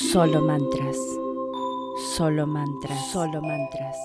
Solo 0.00 0.40
mantras. 0.40 0.96
Solo 2.16 2.46
mantras. 2.46 3.12
Solo 3.12 3.42
mantras. 3.42 3.96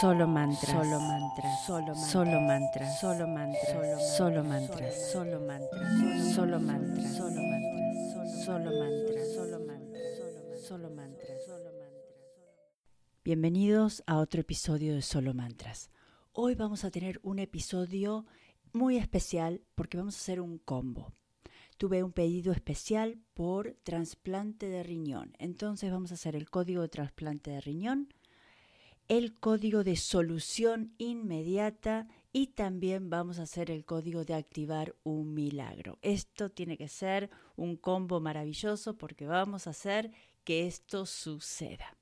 Solo 0.00 0.26
mantras. 0.26 0.72
Solo 0.72 1.00
mantras. 1.00 1.64
Solo 1.64 1.94
solo 1.94 2.40
mantras. 2.40 3.00
Solo 3.00 3.28
mantras. 3.28 4.16
Solo 4.16 4.42
mantras. 4.42 5.12
Solo 5.12 5.32
mantras. 5.38 6.34
Solo 6.34 6.58
mantras. 6.58 7.14
Solo 7.14 7.40
mantras. 7.40 8.44
Solo 8.44 8.70
mantras. 8.80 9.32
Solo 9.32 9.60
mantras. 9.60 10.66
Solo 10.66 10.90
mantras. 10.90 11.38
Bienvenidos 13.22 14.02
a 14.08 14.18
otro 14.18 14.40
episodio 14.40 14.96
de 14.96 15.02
Solo 15.02 15.34
Mantras. 15.34 15.88
Hoy 16.32 16.56
vamos 16.56 16.84
a 16.84 16.90
tener 16.90 17.20
un 17.22 17.38
episodio 17.38 18.26
muy 18.72 18.96
especial 18.96 19.62
porque 19.76 19.98
vamos 19.98 20.16
a 20.16 20.18
hacer 20.18 20.40
un 20.40 20.58
combo 20.58 21.14
tuve 21.76 22.02
un 22.02 22.12
pedido 22.12 22.52
especial 22.52 23.18
por 23.34 23.76
trasplante 23.82 24.68
de 24.68 24.82
riñón. 24.82 25.32
Entonces 25.38 25.90
vamos 25.90 26.10
a 26.10 26.14
hacer 26.14 26.36
el 26.36 26.48
código 26.48 26.82
de 26.82 26.88
trasplante 26.88 27.50
de 27.50 27.60
riñón, 27.60 28.12
el 29.08 29.38
código 29.38 29.84
de 29.84 29.96
solución 29.96 30.94
inmediata 30.98 32.08
y 32.32 32.48
también 32.48 33.10
vamos 33.10 33.38
a 33.38 33.42
hacer 33.42 33.70
el 33.70 33.84
código 33.84 34.24
de 34.24 34.34
activar 34.34 34.96
un 35.02 35.34
milagro. 35.34 35.98
Esto 36.02 36.50
tiene 36.50 36.76
que 36.76 36.88
ser 36.88 37.30
un 37.56 37.76
combo 37.76 38.20
maravilloso 38.20 38.96
porque 38.96 39.26
vamos 39.26 39.66
a 39.66 39.70
hacer 39.70 40.10
que 40.42 40.66
esto 40.66 41.06
suceda. 41.06 41.96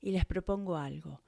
Y 0.00 0.12
les 0.12 0.24
propongo 0.24 0.76
algo. 0.76 1.20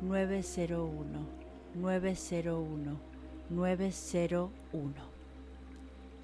901 0.00 1.26
901 1.74 3.14
901. 3.50 5.14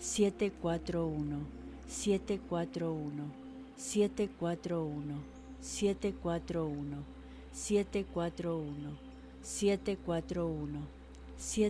741 0.00 1.46
741 1.86 3.47
741 3.78 5.22
741 5.62 7.04
741 7.52 8.98
741 9.40 9.78
741 9.78 10.88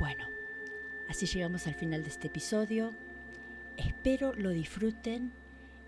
Bueno, 0.00 0.26
así 1.08 1.26
llegamos 1.26 1.66
al 1.66 1.74
final 1.74 2.02
de 2.02 2.08
este 2.08 2.28
episodio. 2.28 2.94
Espero 3.76 4.32
lo 4.32 4.48
disfruten, 4.48 5.34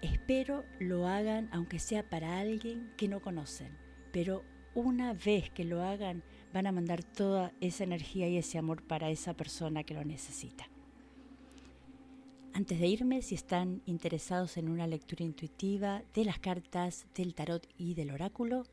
espero 0.03 0.67
lo 0.79 1.09
hagan 1.09 1.49
aunque 1.51 1.79
sea 1.79 2.11
para 2.11 2.39
alguien 2.39 2.93
que 2.99 3.09
no 3.09 3.23
conocen, 3.23 3.75
pero 4.13 4.45
una 4.75 5.15
vez 5.15 5.49
que 5.49 5.65
lo 5.65 5.83
hagan 5.83 6.23
van 6.53 6.67
a 6.67 6.73
mandar 6.73 7.03
toda 7.03 7.55
esa 7.63 7.85
energía 7.85 8.29
y 8.29 8.37
ese 8.37 8.59
amor 8.59 8.83
para 8.83 9.09
esa 9.09 9.33
persona 9.33 9.83
que 9.83 9.95
lo 9.95 10.05
necesita. 10.05 10.69
Antes 12.53 12.81
de 12.81 12.89
irme, 12.89 13.23
si 13.23 13.35
están 13.35 13.81
interesados 13.87 14.59
en 14.59 14.69
una 14.69 14.87
lectura 14.87 15.25
intuitiva 15.25 16.03
de 16.13 16.27
las 16.27 16.39
cartas 16.39 17.07
del 17.15 17.35
tarot 17.35 17.67
y 17.79 17.95
del 17.95 18.11
oráculo, 18.11 18.65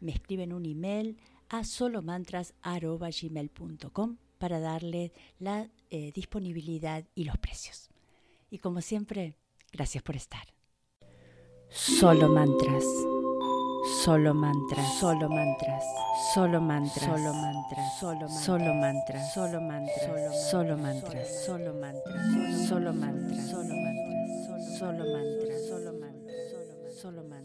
me 0.00 0.12
escriben 0.12 0.52
un 0.52 0.66
email 0.66 1.16
a 1.48 1.64
solomantras.gmail.com 1.64 4.18
para 4.44 4.60
darle 4.60 5.10
la 5.38 5.70
eh, 5.88 6.12
disponibilidad 6.12 7.02
y 7.14 7.24
los 7.24 7.38
precios. 7.38 7.88
Y 8.50 8.58
como 8.58 8.82
siempre, 8.82 9.38
gracias 9.72 10.02
por 10.02 10.16
estar. 10.16 10.46
Solo 11.70 12.28
mantras. 12.28 12.84
Solo 14.04 14.34
mantras, 14.34 14.98
solo 15.00 15.30
mantras, 15.30 15.82
solo 16.34 16.60
mantras, 16.60 17.04
solo 17.06 17.32
mantras, 17.32 17.98
solo 17.98 18.28
mantras, 18.28 18.44
solo 18.44 18.74
mantras, 18.74 19.32
solo 19.32 19.60
mantras, 19.62 20.44
solo 20.44 20.76
mantras, 20.76 21.46
solo 21.46 21.72
mantras, 21.72 22.68
solo 22.68 22.92
mantras, 22.92 23.48
solo 23.48 23.72
mantras, 23.72 24.28
solo 24.78 25.04
mantras, 25.06 25.68
solo 25.68 25.94
mantras, 25.94 25.94
solo 25.94 25.94
mantras, 25.94 26.94
solo 27.00 27.22
mantras. 27.24 27.43